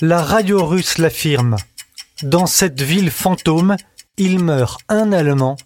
La 0.00 0.22
radio 0.22 0.64
russe 0.64 0.98
l'affirme. 0.98 1.56
Dans 2.22 2.46
cette 2.46 2.80
ville 2.80 3.10
fantôme, 3.10 3.74
il 4.16 4.38
meurt 4.38 4.80
un 4.88 5.10
Allemand 5.10 5.56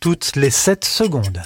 toutes 0.00 0.36
les 0.36 0.48
7 0.48 0.86
secondes. 0.86 1.42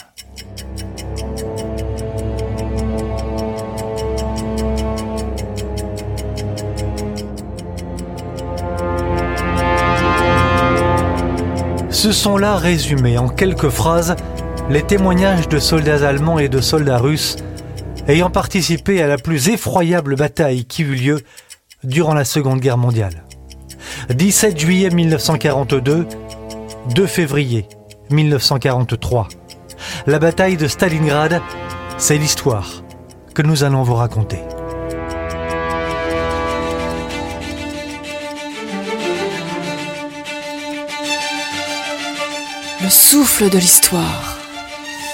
Ce 11.91 12.13
sont 12.13 12.37
là 12.39 12.55
résumés 12.55 13.19
en 13.19 13.29
quelques 13.29 13.71
phrases 13.71 14.15
les 14.71 14.83
témoignages 14.83 15.49
de 15.49 15.59
soldats 15.59 16.07
allemands 16.07 16.39
et 16.39 16.49
de 16.49 16.61
soldats 16.61 16.99
russes 16.99 17.35
ayant 18.07 18.31
participé 18.31 19.03
à 19.03 19.09
la 19.09 19.19
plus 19.19 19.49
effroyable 19.49 20.15
bataille 20.15 20.67
qui 20.67 20.83
eut 20.83 20.95
lieu 20.95 21.21
durant 21.85 22.15
la 22.15 22.25
Seconde 22.25 22.61
Guerre 22.61 22.79
mondiale. 22.79 23.25
17 24.11 24.59
juillet 24.59 24.91
1942, 24.91 26.07
2 26.95 27.07
février 27.07 27.67
1943. 28.11 29.29
La 30.07 30.19
bataille 30.19 30.57
de 30.57 30.67
Stalingrad, 30.67 31.41
c'est 31.99 32.19
l'histoire 32.19 32.83
que 33.35 33.43
nous 33.43 33.65
allons 33.65 33.83
vous 33.83 33.95
raconter. 33.95 34.39
Le 42.83 42.89
souffle 42.89 43.51
de 43.51 43.59
l'histoire. 43.59 44.39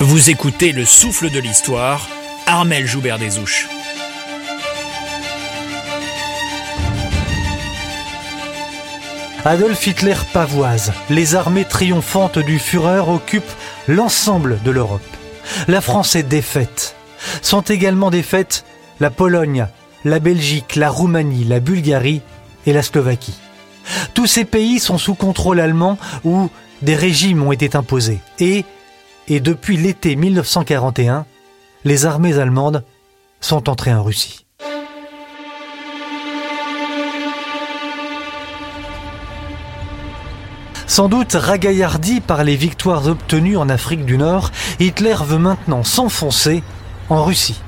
Vous 0.01 0.30
écoutez 0.30 0.73
Le 0.73 0.84
souffle 0.84 1.30
de 1.30 1.38
l'histoire, 1.40 2.09
Armel 2.46 2.87
Joubert 2.87 3.18
des 3.18 3.38
Ouches. 3.38 3.68
Adolf 9.46 9.87
Hitler 9.87 10.14
pavoise. 10.32 10.90
Les 11.10 11.34
armées 11.34 11.66
triomphantes 11.66 12.38
du 12.38 12.59
Führer 12.59 13.06
occupent 13.06 13.45
l'ensemble 13.88 14.59
de 14.64 14.70
l'Europe. 14.70 15.02
La 15.68 15.82
France 15.82 16.16
est 16.16 16.23
défaite. 16.23 16.96
Sont 17.42 17.60
également 17.60 18.10
défaites 18.10 18.64
la 19.01 19.10
Pologne, 19.10 19.66
la 20.06 20.18
Belgique, 20.18 20.76
la 20.76 20.88
Roumanie, 20.88 21.45
la 21.45 21.60
Bulgarie 21.60 22.23
et 22.64 22.73
la 22.73 22.82
Slovaquie. 22.82 23.38
Tous 24.14 24.26
ces 24.26 24.46
pays 24.46 24.80
sont 24.80 24.96
sous 24.96 25.14
contrôle 25.14 25.60
allemand 25.60 25.98
où 26.24 26.48
des 26.80 26.96
régimes 26.96 27.42
ont 27.42 27.52
été 27.52 27.76
imposés. 27.76 28.20
Et, 28.38 28.64
et 29.29 29.40
depuis 29.40 29.76
l'été 29.76 30.16
1941, 30.16 31.26
les 31.84 32.06
armées 32.06 32.38
allemandes 32.38 32.82
sont 33.40 33.68
entrées 33.68 33.92
en 33.92 34.02
Russie. 34.02 34.43
Sans 40.87 41.09
doute 41.09 41.32
ragaillardi 41.32 42.21
par 42.21 42.45
les 42.45 42.57
victoires 42.57 43.07
obtenues 43.07 43.57
en 43.57 43.68
Afrique 43.68 44.04
du 44.04 44.18
Nord, 44.18 44.51
Hitler 44.80 45.16
veut 45.26 45.38
maintenant 45.38 45.82
s'enfoncer 45.82 46.63
en 47.09 47.24
Russie. 47.24 47.60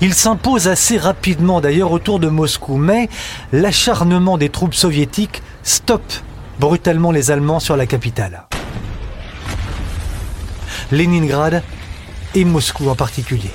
Il 0.00 0.14
s'impose 0.14 0.68
assez 0.68 0.96
rapidement 0.96 1.60
d'ailleurs 1.60 1.90
autour 1.90 2.20
de 2.20 2.28
Moscou, 2.28 2.76
mais 2.76 3.08
l'acharnement 3.52 4.38
des 4.38 4.48
troupes 4.48 4.74
soviétiques 4.74 5.42
stoppe 5.64 6.12
brutalement 6.60 7.10
les 7.10 7.30
Allemands 7.30 7.60
sur 7.60 7.76
la 7.76 7.86
capitale. 7.86 8.44
Leningrad 10.92 11.62
et 12.34 12.44
Moscou 12.44 12.88
en 12.88 12.94
particulier. 12.94 13.50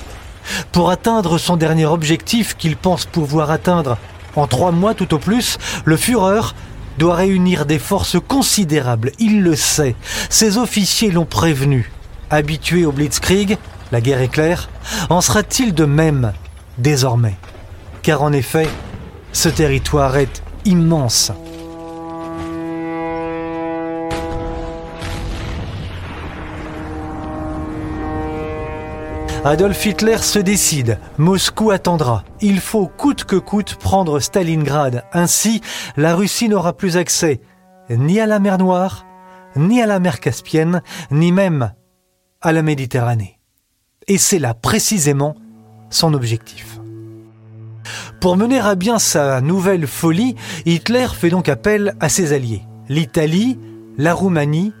Pour 0.72 0.90
atteindre 0.90 1.38
son 1.38 1.56
dernier 1.56 1.86
objectif 1.86 2.56
qu'il 2.56 2.76
pense 2.76 3.06
pouvoir 3.06 3.50
atteindre 3.50 3.96
en 4.36 4.46
trois 4.46 4.72
mois 4.72 4.94
tout 4.94 5.14
au 5.14 5.18
plus, 5.18 5.58
le 5.84 5.96
Führer 5.96 6.54
doit 6.98 7.14
réunir 7.14 7.64
des 7.64 7.78
forces 7.78 8.16
considérables, 8.20 9.12
il 9.18 9.42
le 9.42 9.56
sait. 9.56 9.94
Ses 10.28 10.58
officiers 10.58 11.10
l'ont 11.10 11.24
prévenu. 11.24 11.90
Habitué 12.28 12.84
au 12.84 12.92
blitzkrieg, 12.92 13.56
la 13.92 14.00
guerre 14.02 14.20
éclair, 14.20 14.68
en 15.08 15.20
sera-t-il 15.22 15.72
de 15.72 15.86
même 15.86 16.32
désormais? 16.76 17.36
Car 18.02 18.22
en 18.22 18.32
effet, 18.32 18.68
ce 19.32 19.48
territoire 19.48 20.16
est 20.16 20.42
immense. 20.64 21.32
Adolf 29.48 29.86
Hitler 29.86 30.18
se 30.18 30.38
décide. 30.38 30.98
Moscou 31.16 31.70
attendra. 31.70 32.22
Il 32.42 32.60
faut 32.60 32.86
coûte 32.86 33.24
que 33.24 33.36
coûte 33.36 33.76
prendre 33.76 34.20
Stalingrad. 34.20 35.04
Ainsi, 35.14 35.62
la 35.96 36.14
Russie 36.14 36.50
n'aura 36.50 36.74
plus 36.74 36.98
accès 36.98 37.40
ni 37.88 38.20
à 38.20 38.26
la 38.26 38.40
mer 38.40 38.58
Noire, 38.58 39.06
ni 39.56 39.80
à 39.80 39.86
la 39.86 40.00
mer 40.00 40.20
Caspienne, 40.20 40.82
ni 41.10 41.32
même 41.32 41.72
à 42.42 42.52
la 42.52 42.60
Méditerranée. 42.60 43.40
Et 44.06 44.18
c'est 44.18 44.38
là 44.38 44.52
précisément 44.52 45.34
son 45.88 46.12
objectif. 46.12 46.78
Pour 48.20 48.36
mener 48.36 48.58
à 48.58 48.74
bien 48.74 48.98
sa 48.98 49.40
nouvelle 49.40 49.86
folie, 49.86 50.36
Hitler 50.66 51.06
fait 51.14 51.30
donc 51.30 51.48
appel 51.48 51.94
à 52.00 52.10
ses 52.10 52.34
alliés. 52.34 52.64
L'Italie, 52.90 53.58
la 53.96 54.12
Roumanie, 54.12 54.74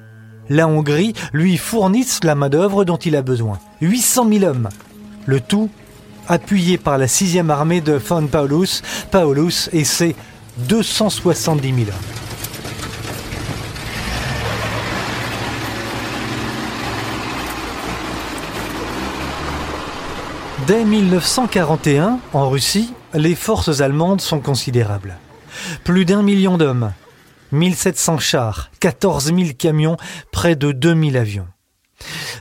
la 0.48 0.68
Hongrie 0.68 1.14
lui 1.32 1.56
fournissent 1.56 2.24
la 2.24 2.34
main-d'œuvre 2.34 2.84
dont 2.84 2.96
il 2.96 3.16
a 3.16 3.22
besoin. 3.22 3.58
800 3.80 4.28
000 4.32 4.44
hommes. 4.44 4.68
Le 5.26 5.40
tout 5.40 5.70
appuyé 6.28 6.78
par 6.78 6.98
la 6.98 7.06
6e 7.06 7.48
armée 7.50 7.80
de 7.80 7.94
von 7.94 8.26
Paulus, 8.26 8.82
Paulus 9.10 9.68
et 9.72 9.84
ses 9.84 10.14
270 10.68 11.68
000 11.68 11.80
hommes. 11.88 11.94
Dès 20.66 20.84
1941, 20.84 22.18
en 22.34 22.50
Russie, 22.50 22.92
les 23.14 23.34
forces 23.34 23.80
allemandes 23.80 24.20
sont 24.20 24.40
considérables. 24.40 25.16
Plus 25.82 26.04
d'un 26.04 26.22
million 26.22 26.58
d'hommes, 26.58 26.92
1700 27.52 28.18
chars, 28.18 28.70
14 28.80 29.26
000 29.26 29.50
camions, 29.58 29.96
près 30.32 30.56
de 30.56 30.72
2000 30.72 31.16
avions. 31.16 31.48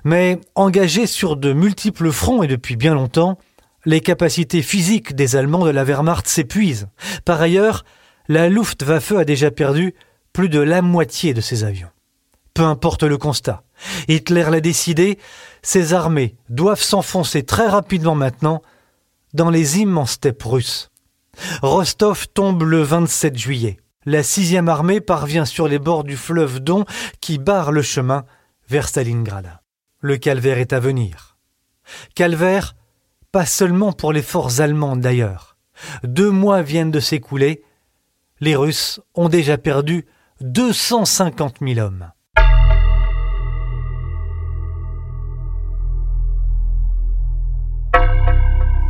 Mais 0.03 0.39
engagés 0.55 1.07
sur 1.07 1.37
de 1.37 1.53
multiples 1.53 2.11
fronts 2.11 2.43
et 2.43 2.47
depuis 2.47 2.75
bien 2.75 2.93
longtemps, 2.93 3.37
les 3.85 4.01
capacités 4.01 4.61
physiques 4.61 5.15
des 5.15 5.35
Allemands 5.35 5.65
de 5.65 5.69
la 5.69 5.83
Wehrmacht 5.83 6.27
s'épuisent. 6.27 6.87
Par 7.25 7.41
ailleurs, 7.41 7.85
la 8.27 8.49
Luftwaffe 8.49 9.13
a 9.13 9.23
déjà 9.23 9.51
perdu 9.51 9.95
plus 10.33 10.49
de 10.49 10.59
la 10.59 10.81
moitié 10.81 11.33
de 11.33 11.41
ses 11.41 11.63
avions. 11.63 11.89
Peu 12.53 12.63
importe 12.63 13.03
le 13.03 13.17
constat, 13.17 13.63
Hitler 14.07 14.47
l'a 14.49 14.61
décidé, 14.61 15.19
ses 15.61 15.93
armées 15.93 16.35
doivent 16.49 16.81
s'enfoncer 16.81 17.43
très 17.43 17.67
rapidement 17.67 18.15
maintenant 18.15 18.61
dans 19.33 19.49
les 19.49 19.79
immenses 19.79 20.13
steppes 20.13 20.43
russes. 20.43 20.89
Rostov 21.61 22.27
tombe 22.33 22.63
le 22.63 22.81
27 22.81 23.37
juillet 23.37 23.77
la 24.07 24.23
sixième 24.23 24.69
armée 24.69 25.01
parvient 25.01 25.43
sur 25.43 25.67
les 25.67 25.79
bords 25.79 26.05
du 26.05 26.15
fleuve 26.15 26.61
Don 26.61 26.85
qui 27.19 27.37
barre 27.37 27.73
le 27.73 27.81
chemin 27.81 28.23
vers 28.69 28.87
Stalingrad. 28.87 29.59
Le 29.99 30.15
calvaire 30.15 30.59
est 30.59 30.71
à 30.71 30.79
venir. 30.79 31.37
Calvaire, 32.15 32.77
pas 33.33 33.45
seulement 33.45 33.91
pour 33.91 34.13
les 34.13 34.21
forces 34.21 34.61
allemandes 34.61 35.01
d'ailleurs. 35.01 35.57
Deux 36.03 36.31
mois 36.31 36.61
viennent 36.61 36.89
de 36.89 37.01
s'écouler. 37.01 37.65
Les 38.39 38.55
Russes 38.55 39.01
ont 39.13 39.27
déjà 39.27 39.57
perdu 39.57 40.05
250 40.39 41.57
000 41.61 41.85
hommes. 41.85 42.09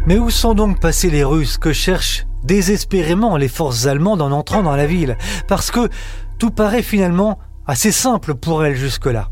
Mais 0.06 0.20
où 0.20 0.30
sont 0.30 0.54
donc 0.54 0.80
passés 0.80 1.10
les 1.10 1.24
Russes 1.24 1.58
que 1.58 1.74
cherchent 1.74 2.27
désespérément 2.44 3.38
les 3.38 3.48
forces 3.48 3.86
allemandes 3.86 4.22
en 4.22 4.32
entrant 4.32 4.64
dans 4.64 4.76
la 4.76 4.86
ville 4.86 5.18
Parce 5.48 5.72
que 5.72 5.90
tout 6.40 6.52
paraît 6.52 6.84
finalement 6.84 7.40
assez 7.66 7.92
simple 7.92 8.36
pour 8.36 8.64
elles 8.64 8.76
jusque-là. 8.76 9.30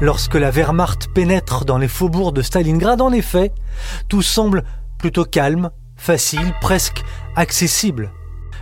Lorsque 0.00 0.36
la 0.36 0.50
Wehrmacht 0.50 1.08
pénètre 1.12 1.66
dans 1.66 1.76
les 1.76 1.88
faubourgs 1.88 2.32
de 2.32 2.40
Stalingrad, 2.40 3.02
en 3.02 3.12
effet, 3.12 3.52
tout 4.08 4.22
semble 4.22 4.64
plutôt 4.98 5.24
calme, 5.24 5.70
facile, 5.96 6.54
presque 6.60 7.02
accessible. 7.36 8.10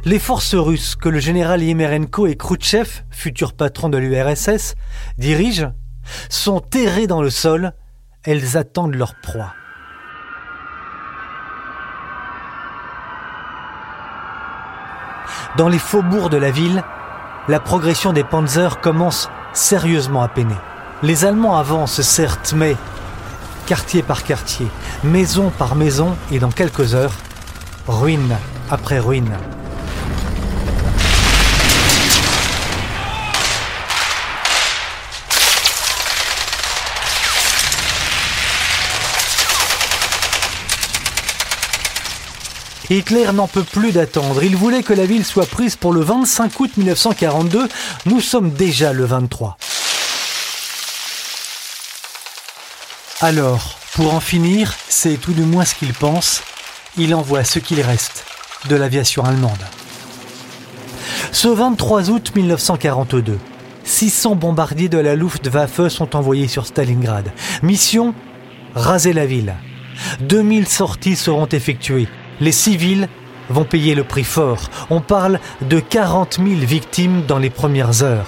Les 0.05 0.19
forces 0.19 0.55
russes 0.55 0.97
que 0.97 1.09
le 1.09 1.21
général 1.21 1.63
Yemerenko 1.63 2.27
et 2.27 2.37
Khrouchtchev, 2.37 3.05
futur 3.11 3.53
patron 3.53 3.89
de 3.89 3.99
l'URSS, 3.99 4.75
dirigent, 5.17 5.73
sont 6.29 6.61
terrées 6.61 7.07
dans 7.07 7.23
le 7.23 7.31
sol, 7.31 7.73
elles 8.25 8.57
attendent 8.57 8.95
leur 8.95 9.15
proie. 9.21 9.55
Dans 15.59 15.69
les 15.69 15.81
faubourgs 15.81 16.31
de 16.31 16.37
la 16.37 16.53
ville, 16.53 16.85
la 17.49 17.59
progression 17.59 18.13
des 18.13 18.23
Panzers 18.23 18.81
commence 18.81 19.29
sérieusement 19.53 20.23
à 20.23 20.29
peiner. 20.29 20.55
Les 21.03 21.25
Allemands 21.25 21.57
avancent 21.57 22.01
certes, 22.01 22.55
mais 22.57 22.77
quartier 23.67 24.05
par 24.05 24.23
quartier, 24.23 24.69
maison 25.03 25.51
par 25.51 25.75
maison, 25.75 26.17
et 26.31 26.39
dans 26.39 26.53
quelques 26.53 26.95
heures, 26.95 27.15
ruine 27.89 28.37
après 28.71 29.01
ruine. 29.01 29.37
Hitler 42.91 43.31
n'en 43.33 43.49
peut 43.49 43.65
plus 43.65 43.93
d'attendre. 43.93 44.43
Il 44.43 44.57
voulait 44.57 44.83
que 44.83 44.95
la 44.95 45.05
ville 45.05 45.25
soit 45.25 45.47
prise 45.47 45.77
pour 45.77 45.93
le 45.93 46.01
25 46.01 46.59
août 46.59 46.71
1942. 46.77 47.69
Nous 48.07 48.21
sommes 48.21 48.51
déjà 48.51 48.93
le 48.93 49.05
23. 49.05 49.59
Alors, 53.21 53.79
pour 53.95 54.15
en 54.15 54.21
finir, 54.21 54.75
c'est 54.89 55.21
tout 55.21 55.33
du 55.33 55.43
moins 55.43 55.65
ce 55.65 55.75
qu'il 55.75 55.93
pense, 55.93 56.43
il 56.97 57.15
envoie 57.15 57.45
ce 57.45 57.59
qu'il 57.59 57.81
reste 57.81 58.25
de 58.69 58.77
l'aviation 58.77 59.25
allemande. 59.25 59.59
Ce 61.33 61.49
23 61.49 62.11
août 62.11 62.33
1942, 62.35 63.39
600 63.85 64.35
bombardiers 64.35 64.89
de 64.89 64.99
la 64.99 65.15
Luftwaffe 65.15 65.89
sont 65.89 66.17
envoyés 66.17 66.49
sur 66.49 66.67
Stalingrad. 66.67 67.31
Mission 67.63 68.15
raser 68.75 69.13
la 69.13 69.27
ville. 69.27 69.55
2000 70.21 70.69
sorties 70.69 71.17
seront 71.17 71.49
effectuées. 71.49 72.09
Les 72.41 72.53
civils 72.53 73.09
vont 73.51 73.65
payer 73.65 73.95
le 73.95 74.05
prix 74.05 74.25
fort. 74.25 74.71
On 74.91 75.01
parle 75.01 75.41
de 75.63 75.81
40 75.81 76.35
000 76.35 76.49
victimes 76.61 77.23
dans 77.27 77.39
les 77.39 77.51
premières 77.51 78.03
heures. 78.03 78.27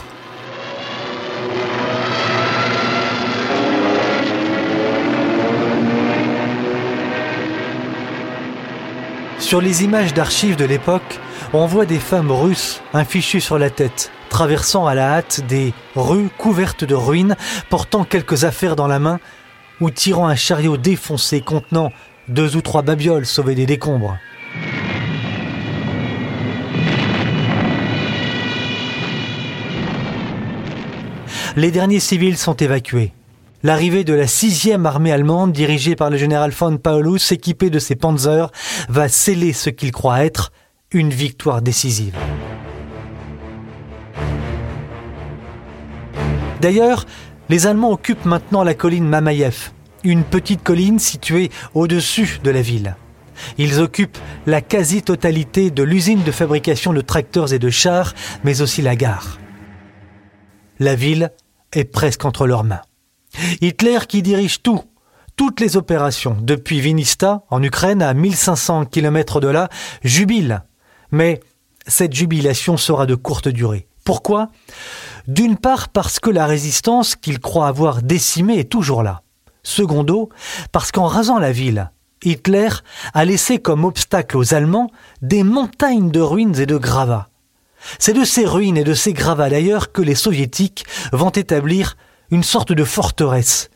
Sur 9.39 9.61
les 9.61 9.85
images 9.85 10.15
d'archives 10.15 10.57
de 10.57 10.65
l'époque, 10.65 11.19
on 11.53 11.67
voit 11.67 11.87
des 11.87 11.99
femmes 11.99 12.31
russes, 12.31 12.81
un 12.95 13.05
fichu 13.05 13.41
sur 13.41 13.59
la 13.59 13.71
tête, 13.71 14.13
traversant 14.29 14.87
à 14.87 14.95
la 14.95 15.15
hâte 15.15 15.41
des 15.49 15.73
rues 15.97 16.31
couvertes 16.39 16.85
de 16.85 16.95
ruines, 16.95 17.37
portant 17.69 18.05
quelques 18.05 18.45
affaires 18.45 18.77
dans 18.77 18.87
la 18.87 19.01
main, 19.01 19.19
ou 19.81 19.91
tirant 19.91 20.29
un 20.29 20.37
chariot 20.37 20.77
défoncé 20.77 21.41
contenant 21.41 21.91
deux 22.31 22.57
ou 22.57 22.63
trois 22.63 22.83
babioles 22.83 23.27
sauvées 23.27 23.55
des 23.55 23.67
décombres. 23.67 24.17
Les 31.57 31.73
derniers 31.73 32.01
civils 32.01 32.37
sont 32.37 32.55
évacués. 32.55 33.13
L'arrivée 33.63 34.05
de 34.05 34.15
la 34.15 34.27
sixième 34.27 34.87
armée 34.87 35.13
allemande, 35.13 35.53
dirigée 35.53 35.97
par 35.97 36.09
le 36.09 36.17
général 36.17 36.53
von 36.53 36.79
Paulus, 36.79 37.33
équipée 37.33 37.69
de 37.69 37.79
ses 37.79 37.97
panzers, 37.97 38.51
va 38.89 39.09
sceller 39.09 39.53
ce 39.53 39.69
qu'il 39.69 39.91
croit 39.91 40.25
être 40.25 40.53
une 40.93 41.11
victoire 41.11 41.61
décisive. 41.61 42.15
D'ailleurs, 46.61 47.07
les 47.49 47.67
Allemands 47.67 47.91
occupent 47.91 48.25
maintenant 48.25 48.63
la 48.63 48.75
colline 48.75 49.07
Mamayev, 49.07 49.73
une 50.05 50.25
petite 50.25 50.63
colline 50.63 50.99
située 50.99 51.51
au-dessus 51.75 52.41
de 52.43 52.51
la 52.51 52.63
ville. 52.63 52.97
Ils 53.59 53.81
occupent 53.81 54.19
la 54.47 54.61
quasi-totalité 54.61 55.71
de 55.71 55.83
l'usine 55.83 56.23
de 56.23 56.33
fabrication 56.33 56.93
de 56.93 57.01
tracteurs 57.01 57.53
et 57.53 57.59
de 57.59 57.71
chars, 57.71 58.15
mais 58.45 58.61
aussi 58.61 58.83
la 58.83 58.97
gare. 58.97 59.39
La 60.79 60.95
ville 60.95 61.33
est 61.73 61.85
presque 61.85 62.25
entre 62.25 62.47
leurs 62.47 62.65
mains. 62.65 62.83
Hitler 63.61 63.99
qui 64.09 64.23
dirige 64.23 64.63
tout, 64.63 64.83
toutes 65.37 65.61
les 65.61 65.77
opérations, 65.77 66.37
depuis 66.41 66.81
Vinista, 66.81 67.45
en 67.51 67.63
Ukraine, 67.63 68.03
à 68.03 68.13
1500 68.13 68.87
km 68.87 69.41
de 69.41 69.49
là, 69.49 69.69
jubile. 70.03 70.65
Mais 71.11 71.41
cette 71.87 72.15
jubilation 72.15 72.77
sera 72.77 73.07
de 73.07 73.15
courte 73.15 73.49
durée. 73.49 73.87
Pourquoi? 74.05 74.49
D'une 75.29 75.57
part 75.57 75.89
parce 75.89 76.19
que 76.19 76.31
la 76.31 76.47
résistance 76.47 77.15
qu'il 77.17 77.39
croit 77.39 77.69
avoir 77.69 78.03
décimée 78.03 78.59
est 78.59 78.71
toujours 78.71 79.03
là. 79.03 79.23
Secondo, 79.63 80.31
parce 80.73 80.93
qu'en 80.93 81.07
rasant 81.07 81.39
la 81.39 81.53
ville, 81.53 81.91
Hitler 82.23 82.69
a 83.15 83.25
laissé 83.25 83.59
comme 83.59 83.85
obstacle 83.85 84.37
aux 84.37 84.55
Allemands 84.55 84.91
des 85.23 85.43
montagnes 85.43 86.11
de 86.11 86.21
ruines 86.21 86.59
et 86.59 86.67
de 86.67 86.77
gravats. 86.77 87.29
C'est 87.99 88.13
de 88.13 88.25
ces 88.25 88.45
ruines 88.45 88.77
et 88.77 88.85
de 88.85 88.95
ces 88.95 89.13
gravats 89.13 89.49
d'ailleurs 89.49 89.93
que 89.93 90.03
les 90.03 90.15
soviétiques 90.15 90.85
vont 91.13 91.31
établir 91.31 91.97
une 92.31 92.43
sorte 92.43 92.73
de 92.73 92.85
forteresse 92.85 93.71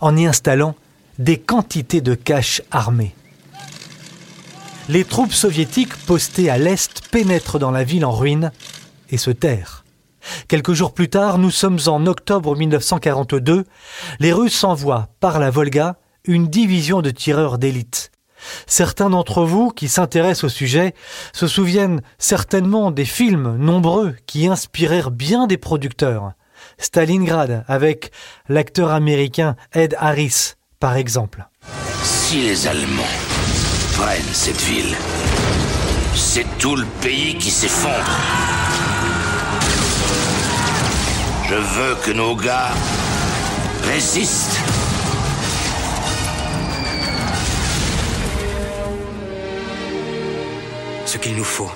en 0.00 0.16
y 0.16 0.26
installant 0.26 0.74
des 1.18 1.38
quantités 1.38 2.02
de 2.02 2.14
caches 2.14 2.62
armées. 2.70 3.14
Les 4.88 5.04
troupes 5.04 5.32
soviétiques 5.32 5.96
postées 6.06 6.50
à 6.50 6.58
l'est 6.58 7.08
pénètrent 7.10 7.58
dans 7.58 7.70
la 7.70 7.82
ville 7.82 8.04
en 8.04 8.12
ruine 8.12 8.52
et 9.10 9.16
se 9.16 9.30
terrent. 9.30 9.85
Quelques 10.48 10.72
jours 10.72 10.94
plus 10.94 11.08
tard, 11.08 11.38
nous 11.38 11.50
sommes 11.50 11.78
en 11.86 12.06
octobre 12.06 12.56
1942, 12.56 13.64
les 14.20 14.32
Russes 14.32 14.64
envoient 14.64 15.08
par 15.20 15.38
la 15.38 15.50
Volga 15.50 15.96
une 16.24 16.48
division 16.48 17.02
de 17.02 17.10
tireurs 17.10 17.58
d'élite. 17.58 18.10
Certains 18.66 19.10
d'entre 19.10 19.44
vous 19.44 19.70
qui 19.70 19.88
s'intéressent 19.88 20.44
au 20.44 20.48
sujet 20.48 20.94
se 21.32 21.46
souviennent 21.46 22.02
certainement 22.18 22.90
des 22.90 23.04
films 23.04 23.56
nombreux 23.56 24.14
qui 24.26 24.46
inspirèrent 24.46 25.10
bien 25.10 25.46
des 25.46 25.56
producteurs. 25.56 26.32
Stalingrad 26.78 27.64
avec 27.68 28.12
l'acteur 28.48 28.90
américain 28.90 29.56
Ed 29.72 29.96
Harris, 29.98 30.54
par 30.80 30.96
exemple. 30.96 31.46
Si 32.02 32.42
les 32.42 32.66
Allemands 32.66 33.02
prennent 33.94 34.22
cette 34.32 34.60
ville, 34.62 34.96
c'est 36.14 36.46
tout 36.58 36.76
le 36.76 36.86
pays 37.00 37.36
qui 37.36 37.50
s'effondre. 37.50 38.55
Je 41.48 41.54
veux 41.54 41.94
que 42.04 42.10
nos 42.10 42.34
gars 42.34 42.72
résistent. 43.84 44.58
Ce 51.04 51.18
qu'il 51.18 51.36
nous 51.36 51.44
faut, 51.44 51.70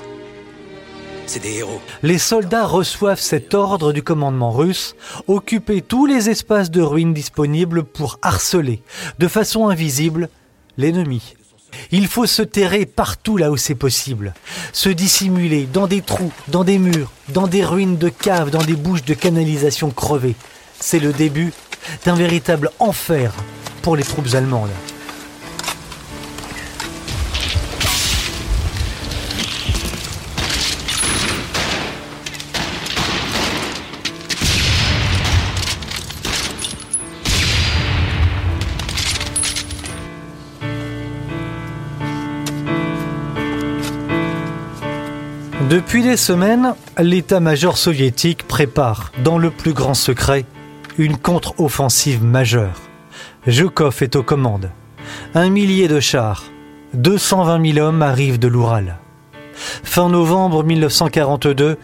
c'est 1.27 1.39
des 1.41 1.59
héros. 1.59 1.81
Les 2.03 2.19
soldats 2.19 2.67
reçoivent 2.67 3.21
cet 3.21 3.55
ordre 3.55 3.93
du 3.93 4.03
commandement 4.03 4.51
russe, 4.51 4.97
occuper 5.29 5.83
tous 5.83 6.05
les 6.05 6.29
espaces 6.31 6.73
de 6.73 6.83
ruines 6.83 7.15
disponibles 7.15 7.85
pour 7.85 8.19
harceler, 8.23 8.83
de 9.21 9.29
façon 9.29 9.69
invisible, 9.69 10.31
l'ennemi. 10.79 11.37
Il 11.91 12.07
faut 12.07 12.27
se 12.27 12.43
terrer 12.43 12.87
partout 12.87 13.37
là 13.37 13.51
où 13.51 13.57
c'est 13.57 13.75
possible, 13.75 14.35
se 14.73 14.89
dissimuler 14.89 15.67
dans 15.73 15.87
des 15.87 16.03
trous, 16.03 16.33
dans 16.49 16.65
des 16.65 16.79
murs, 16.79 17.11
dans 17.29 17.47
des 17.47 17.65
ruines 17.65 17.97
de 17.97 18.09
caves, 18.09 18.51
dans 18.51 18.63
des 18.63 18.77
bouches 18.77 19.05
de 19.05 19.15
canalisation 19.15 19.91
crevées. 19.91 20.37
C'est 20.79 20.99
le 20.99 21.13
début 21.13 21.53
d'un 22.05 22.15
véritable 22.15 22.71
enfer 22.79 23.35
pour 23.83 23.97
les 23.97 24.05
troupes 24.05 24.35
allemandes. 24.35 24.71
Depuis 45.71 46.03
des 46.03 46.17
semaines, 46.17 46.75
l'état-major 46.99 47.79
soviétique 47.79 48.43
prépare, 48.49 49.13
dans 49.23 49.39
le 49.39 49.53
plus 49.53 49.73
grand 49.73 49.95
secret, 49.95 50.45
une 50.99 51.17
contre-offensive 51.17 52.25
majeure. 52.25 52.81
Zhukov 53.49 54.03
est 54.03 54.17
aux 54.17 54.25
commandes. 54.25 54.73
Un 55.33 55.49
millier 55.49 55.87
de 55.87 56.01
chars, 56.01 56.43
220 56.95 57.75
000 57.75 57.87
hommes 57.87 58.03
arrivent 58.03 58.41
de 58.41 58.49
l'Oural. 58.49 58.99
Fin 59.55 60.09
novembre 60.09 60.65
1942, 60.65 61.79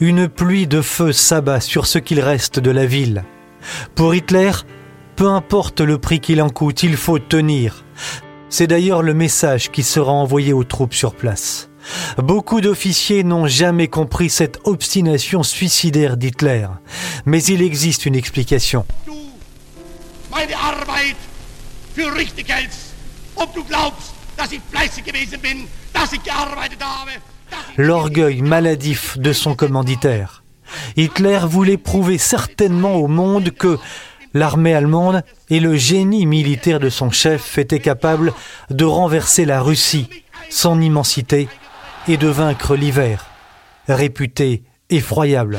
une 0.00 0.26
pluie 0.26 0.66
de 0.66 0.80
feu 0.80 1.12
s'abat 1.12 1.60
sur 1.60 1.86
ce 1.86 2.00
qu'il 2.00 2.18
reste 2.18 2.58
de 2.58 2.72
la 2.72 2.86
ville. 2.86 3.22
Pour 3.94 4.16
Hitler, 4.16 4.50
peu 5.14 5.28
importe 5.28 5.80
le 5.80 5.96
prix 5.96 6.18
qu'il 6.18 6.42
en 6.42 6.50
coûte, 6.50 6.82
il 6.82 6.96
faut 6.96 7.20
tenir. 7.20 7.84
C'est 8.48 8.66
d'ailleurs 8.66 9.04
le 9.04 9.14
message 9.14 9.70
qui 9.70 9.84
sera 9.84 10.10
envoyé 10.10 10.52
aux 10.52 10.64
troupes 10.64 10.94
sur 10.94 11.14
place. 11.14 11.68
Beaucoup 12.18 12.60
d'officiers 12.60 13.24
n'ont 13.24 13.46
jamais 13.46 13.88
compris 13.88 14.30
cette 14.30 14.60
obstination 14.64 15.42
suicidaire 15.42 16.16
d'Hitler. 16.16 16.66
Mais 17.26 17.42
il 17.44 17.62
existe 17.62 18.06
une 18.06 18.14
explication. 18.14 18.84
L'orgueil 27.76 28.42
maladif 28.42 29.18
de 29.18 29.32
son 29.32 29.54
commanditaire. 29.54 30.42
Hitler 30.96 31.40
voulait 31.44 31.76
prouver 31.76 32.18
certainement 32.18 32.94
au 32.94 33.08
monde 33.08 33.50
que 33.50 33.78
l'armée 34.32 34.74
allemande 34.74 35.22
et 35.50 35.60
le 35.60 35.76
génie 35.76 36.24
militaire 36.24 36.80
de 36.80 36.88
son 36.88 37.10
chef 37.10 37.58
étaient 37.58 37.80
capables 37.80 38.32
de 38.70 38.84
renverser 38.84 39.44
la 39.44 39.60
Russie 39.60 40.08
son 40.52 40.80
immensité 40.80 41.48
et 42.08 42.16
de 42.16 42.28
vaincre 42.28 42.74
l'hiver, 42.76 43.26
réputé 43.88 44.62
effroyable. 44.90 45.58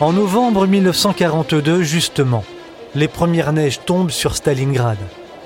En 0.00 0.12
novembre 0.12 0.66
1942, 0.66 1.82
justement, 1.82 2.42
les 2.96 3.06
premières 3.06 3.52
neiges 3.52 3.84
tombent 3.84 4.10
sur 4.10 4.34
Stalingrad. 4.34 4.98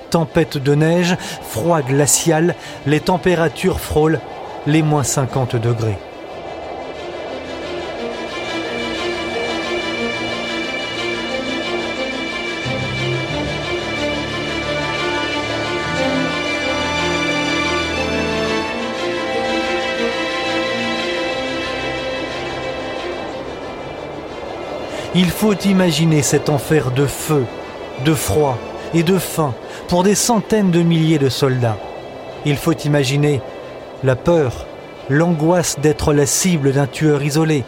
Tempête 0.09 0.57
de 0.57 0.73
neige, 0.73 1.15
froid 1.43 1.83
glacial, 1.83 2.55
les 2.87 2.99
températures 2.99 3.79
frôlent 3.79 4.19
les 4.65 4.81
moins 4.81 5.03
50 5.03 5.57
degrés. 5.57 5.99
Il 25.15 25.29
faut 25.29 25.53
imaginer 25.53 26.21
cet 26.21 26.49
enfer 26.49 26.91
de 26.91 27.05
feu, 27.05 27.45
de 28.05 28.13
froid 28.13 28.57
et 28.93 29.03
de 29.03 29.17
faim 29.17 29.53
pour 29.87 30.03
des 30.03 30.15
centaines 30.15 30.71
de 30.71 30.81
milliers 30.81 31.17
de 31.17 31.29
soldats. 31.29 31.77
Il 32.45 32.57
faut 32.57 32.73
imaginer 32.73 33.41
la 34.03 34.15
peur, 34.15 34.65
l'angoisse 35.09 35.79
d'être 35.79 36.13
la 36.13 36.25
cible 36.25 36.73
d'un 36.73 36.87
tueur 36.87 37.23
isolé, 37.23 37.63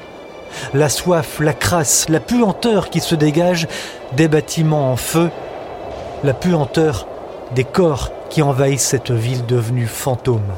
la 0.74 0.90
soif, 0.90 1.40
la 1.40 1.54
crasse, 1.54 2.08
la 2.10 2.20
puanteur 2.20 2.90
qui 2.90 3.00
se 3.00 3.16
dégage 3.16 3.68
des 4.14 4.28
bâtiments 4.28 4.92
en 4.92 4.96
feu, 4.96 5.30
la 6.24 6.34
puanteur 6.34 7.08
des 7.56 7.64
corps 7.64 8.12
qui 8.30 8.42
envahissent 8.42 8.88
cette 8.88 9.12
ville 9.12 9.46
devenue 9.46 9.88
fantôme. 9.88 10.54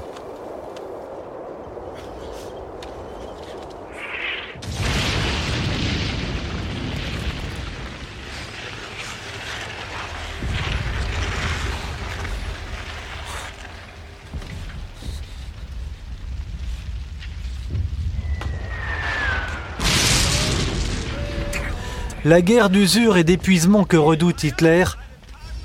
La 22.23 22.43
guerre 22.43 22.69
d'usure 22.69 23.17
et 23.17 23.23
d'épuisement 23.23 23.83
que 23.83 23.97
redoute 23.97 24.43
Hitler, 24.43 24.83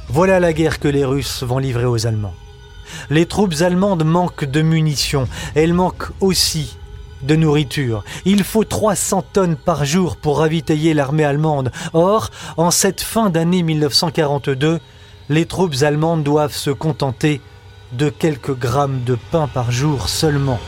voilà 0.08 0.40
la 0.40 0.54
guerre 0.54 0.80
que 0.80 0.88
les 0.88 1.04
Russes 1.04 1.42
vont 1.42 1.58
livrer 1.58 1.84
aux 1.84 2.06
Allemands. 2.06 2.32
Les 3.10 3.26
troupes 3.26 3.56
allemandes 3.60 4.04
manquent 4.04 4.46
de 4.46 4.62
munitions, 4.62 5.28
elles 5.54 5.74
manquent 5.74 6.08
aussi 6.20 6.78
de 7.20 7.36
nourriture. 7.36 8.04
Il 8.24 8.42
faut 8.42 8.64
300 8.64 9.22
tonnes 9.34 9.56
par 9.56 9.84
jour 9.84 10.16
pour 10.16 10.38
ravitailler 10.38 10.94
l'armée 10.94 11.26
allemande. 11.26 11.72
Or, 11.92 12.30
en 12.56 12.70
cette 12.70 13.02
fin 13.02 13.28
d'année 13.28 13.62
1942, 13.62 14.80
les 15.28 15.44
troupes 15.44 15.82
allemandes 15.82 16.22
doivent 16.22 16.56
se 16.56 16.70
contenter 16.70 17.42
de 17.92 18.08
quelques 18.08 18.56
grammes 18.56 19.02
de 19.04 19.18
pain 19.30 19.46
par 19.46 19.70
jour 19.70 20.08
seulement. 20.08 20.58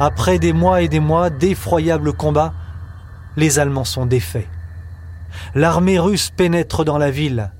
Après 0.00 0.40
des 0.40 0.52
mois 0.52 0.82
et 0.82 0.88
des 0.88 0.98
mois 0.98 1.30
d'effroyables 1.30 2.12
combats, 2.12 2.52
les 3.36 3.60
Allemands 3.60 3.84
sont 3.84 4.06
défaits. 4.06 4.48
L'armée 5.54 6.00
russe 6.00 6.30
pénètre 6.30 6.84
dans 6.84 6.98
la 6.98 7.10
ville. 7.10 7.52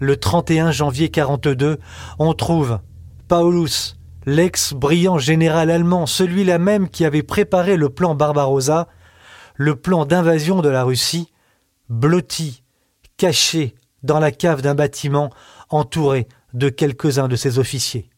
Le 0.00 0.16
31 0.16 0.72
janvier 0.72 1.10
42, 1.10 1.78
on 2.18 2.32
trouve 2.34 2.80
Paulus, 3.28 3.96
l'ex-brillant 4.26 5.18
général 5.18 5.70
allemand, 5.70 6.06
celui-là 6.06 6.58
même 6.58 6.88
qui 6.88 7.04
avait 7.04 7.22
préparé 7.22 7.76
le 7.76 7.88
plan 7.88 8.16
Barbarossa, 8.16 8.88
le 9.54 9.76
plan 9.76 10.06
d'invasion 10.06 10.62
de 10.62 10.68
la 10.68 10.82
Russie, 10.82 11.32
blotti, 11.88 12.64
caché 13.16 13.74
dans 14.02 14.18
la 14.18 14.32
cave 14.32 14.62
d'un 14.62 14.74
bâtiment 14.74 15.30
entouré 15.68 16.26
de 16.52 16.68
quelques-uns 16.68 17.28
de 17.28 17.36
ses 17.36 17.58
officiers. 17.58 18.10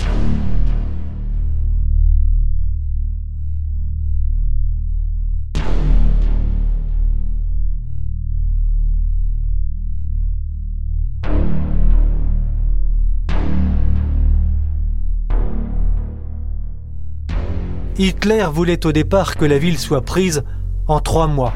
Hitler 17.98 18.46
voulait 18.50 18.86
au 18.86 18.92
départ 18.92 19.36
que 19.36 19.44
la 19.44 19.58
ville 19.58 19.78
soit 19.78 20.00
prise 20.00 20.44
en 20.88 21.00
trois 21.00 21.26
mois. 21.26 21.52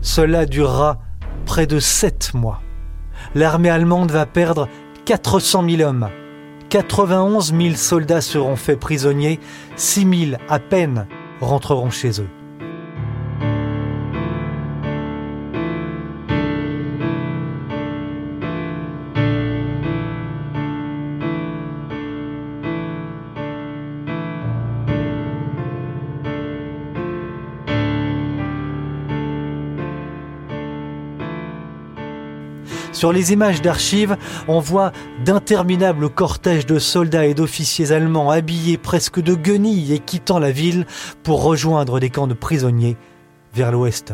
Cela 0.00 0.46
durera 0.46 0.98
près 1.44 1.66
de 1.66 1.78
sept 1.78 2.32
mois. 2.32 2.62
L'armée 3.34 3.68
allemande 3.68 4.10
va 4.10 4.24
perdre 4.24 4.68
400 5.04 5.68
000 5.68 5.82
hommes. 5.82 6.08
91 6.70 7.52
000 7.54 7.74
soldats 7.74 8.22
seront 8.22 8.56
faits 8.56 8.80
prisonniers, 8.80 9.38
6 9.76 10.28
000 10.30 10.42
à 10.48 10.58
peine 10.58 11.06
rentreront 11.40 11.90
chez 11.90 12.20
eux. 12.22 12.28
Sur 33.00 33.14
les 33.14 33.32
images 33.32 33.62
d'archives, 33.62 34.18
on 34.46 34.60
voit 34.60 34.92
d'interminables 35.24 36.10
cortèges 36.10 36.66
de 36.66 36.78
soldats 36.78 37.24
et 37.24 37.32
d'officiers 37.32 37.92
allemands 37.92 38.30
habillés 38.30 38.76
presque 38.76 39.22
de 39.22 39.34
guenilles 39.34 39.94
et 39.94 40.00
quittant 40.00 40.38
la 40.38 40.50
ville 40.50 40.84
pour 41.22 41.42
rejoindre 41.42 41.98
des 41.98 42.10
camps 42.10 42.26
de 42.26 42.34
prisonniers 42.34 42.98
vers 43.54 43.72
l'ouest. 43.72 44.12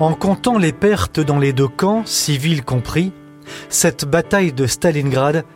En 0.00 0.12
comptant 0.12 0.58
les 0.58 0.74
pertes 0.74 1.20
dans 1.20 1.38
les 1.38 1.54
deux 1.54 1.66
camps, 1.66 2.04
civils 2.04 2.62
compris, 2.62 3.14
cette 3.70 4.04
bataille 4.04 4.52
de 4.52 4.66
Stalingrad 4.66 5.46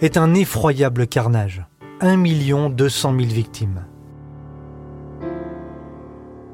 est 0.00 0.16
un 0.16 0.32
effroyable 0.32 1.06
carnage. 1.06 1.62
1 2.00 2.70
200 2.70 3.14
000 3.18 3.30
victimes. 3.30 3.84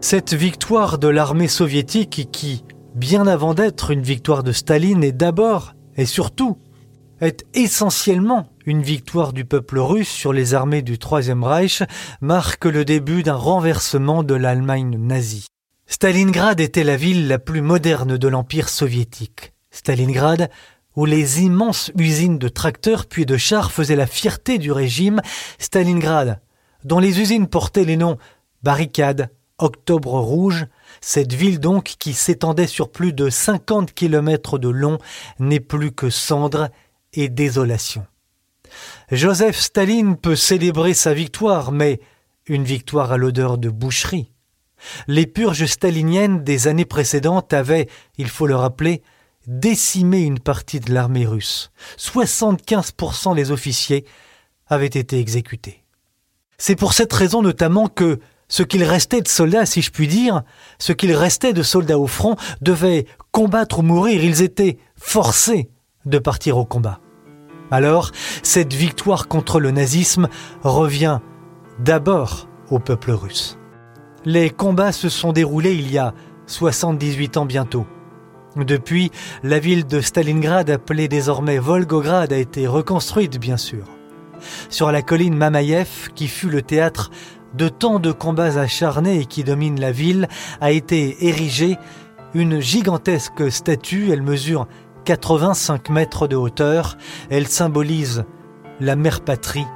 Cette 0.03 0.33
victoire 0.33 0.99
de 0.99 1.09
l'armée 1.09 1.47
soviétique 1.47 2.29
qui, 2.33 2.65
bien 2.95 3.27
avant 3.27 3.53
d'être 3.53 3.91
une 3.91 4.01
victoire 4.01 4.43
de 4.43 4.51
Staline, 4.51 5.05
est 5.05 5.13
d'abord 5.13 5.75
et 5.97 6.07
surtout, 6.07 6.57
est 7.21 7.45
essentiellement 7.53 8.49
une 8.65 8.83
victoire 8.83 9.35
du 9.35 9.45
peuple 9.45 9.79
russe 9.79 10.09
sur 10.09 10.33
les 10.33 10.55
armées 10.55 10.81
du 10.81 10.99
Troisième 10.99 11.45
Reich, 11.45 11.83
marque 12.23 12.65
le 12.65 12.87
début 12.87 13.23
d'un 13.23 13.35
renversement 13.35 14.23
de 14.23 14.35
l'Allemagne 14.35 14.97
nazie. 14.99 15.47
Stalingrad 15.87 16.61
était 16.61 16.85
la 16.85 16.97
ville 16.97 17.29
la 17.29 17.39
plus 17.39 17.61
moderne 17.61 18.17
de 18.17 18.29
l'Empire 18.29 18.71
soviétique. 18.71 19.53
Stalingrad, 19.71 20.51
où 20.97 21.05
les 21.05 21.43
immenses 21.43 21.93
usines 21.99 22.39
de 22.39 22.49
tracteurs 22.49 23.05
puis 23.05 23.27
de 23.27 23.37
chars 23.37 23.71
faisaient 23.71 23.97
la 23.97 24.07
fierté 24.07 24.57
du 24.57 24.73
régime, 24.73 25.21
Stalingrad, 25.59 26.41
dont 26.85 27.01
les 27.01 27.21
usines 27.21 27.49
portaient 27.49 27.85
les 27.85 27.99
noms 27.99 28.17
barricades, 28.63 29.31
Octobre 29.61 30.19
Rouge, 30.19 30.67
cette 31.01 31.33
ville 31.33 31.61
donc 31.61 31.95
qui 31.99 32.13
s'étendait 32.13 32.67
sur 32.67 32.91
plus 32.91 33.13
de 33.13 33.31
50 33.31 33.93
kilomètres 33.93 34.59
de 34.59 34.69
long 34.69 34.99
n'est 35.39 35.61
plus 35.61 35.93
que 35.93 36.11
cendres 36.11 36.69
et 37.13 37.29
désolation. 37.29 38.07
Joseph 39.11 39.59
Staline 39.59 40.17
peut 40.17 40.37
célébrer 40.37 40.95
sa 40.95 41.15
victoire, 41.15 41.73
mais 41.73 42.01
une 42.47 42.65
victoire 42.65 43.13
à 43.13 43.17
l'odeur 43.17 43.59
de 43.59 43.69
boucherie. 43.69 44.33
Les 45.07 45.27
purges 45.27 45.67
staliniennes 45.67 46.43
des 46.43 46.69
années 46.69 46.85
précédentes 46.85 47.53
avaient, 47.53 47.89
il 48.17 48.29
faut 48.29 48.47
le 48.47 48.57
rappeler, 48.57 49.03
décimé 49.47 50.21
une 50.21 50.39
partie 50.39 50.81
de 50.81 50.93
l'armée 50.93 51.27
russe. 51.27 51.71
75% 51.99 53.35
des 53.35 53.51
officiers 53.51 54.05
avaient 54.69 54.87
été 54.87 55.19
exécutés. 55.19 55.85
C'est 56.59 56.77
pour 56.77 56.93
cette 56.93 57.13
raison 57.13 57.43
notamment 57.43 57.89
que 57.89 58.21
ce 58.51 58.63
qu'il 58.63 58.85
restait 58.85 59.23
de 59.23 59.29
soldats, 59.29 59.65
si 59.65 59.81
je 59.81 59.91
puis 59.91 60.09
dire, 60.09 60.43
ce 60.79 60.93
qu'il 60.93 61.15
restait 61.15 61.55
de 61.55 61.63
soldats 61.63 61.99
au 61.99 62.07
front, 62.07 62.37
devait 62.61 63.07
combattre 63.31 63.79
ou 63.79 63.83
mourir. 63.83 64.23
Ils 64.23 64.43
étaient 64.43 64.77
forcés 64.97 65.71
de 66.05 66.19
partir 66.19 66.59
au 66.59 66.67
combat. 66.67 67.01
Alors, 67.71 68.11
cette 68.43 68.75
victoire 68.75 69.29
contre 69.29 69.61
le 69.61 69.71
nazisme 69.71 70.29
revient 70.63 71.21
d'abord 71.79 72.49
au 72.71 72.81
peuple 72.81 73.13
russe. 73.13 73.57
Les 74.25 74.51
combats 74.51 74.93
se 74.93 75.09
sont 75.09 75.33
déroulés 75.33 75.75
il 75.75 75.91
y 75.91 75.97
a 75.97 76.13
78 76.47 77.37
ans 77.37 77.47
bientôt. 77.47 77.87
Depuis, 78.57 79.13
la 79.45 79.61
ville 79.61 79.87
de 79.87 80.01
Stalingrad, 80.01 80.69
appelée 80.71 81.07
désormais 81.07 81.59
Volgograd, 81.59 82.33
a 82.33 82.37
été 82.37 82.67
reconstruite, 82.67 83.39
bien 83.39 83.57
sûr. 83.57 83.85
Sur 84.69 84.91
la 84.91 85.03
colline 85.03 85.37
Mamayev, 85.37 86.11
qui 86.17 86.27
fut 86.27 86.51
le 86.51 86.63
théâtre 86.63 87.11
de 87.55 87.69
tant 87.69 87.99
de 87.99 88.13
combats 88.13 88.59
acharnés 88.59 89.27
qui 89.27 89.45
domine 89.45 89.81
la 89.81 89.93
ville, 89.93 90.29
a 90.61 90.71
été 90.71 91.27
érigée 91.27 91.79
une 92.35 92.61
gigantesque 92.61 93.51
statue. 93.51 94.11
Elle 94.11 94.23
mesure 94.23 94.67
85 95.05 95.91
mètres 95.91 96.27
de 96.27 96.37
hauteur. 96.37 96.97
Elle 97.31 97.49
symbolise 97.49 98.25
la 98.81 98.97
mère 98.97 99.21
patrie, 99.21 99.67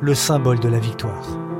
le 0.00 0.14
symbole 0.14 0.60
de 0.60 0.68
la 0.68 0.78
victoire. 0.78 1.51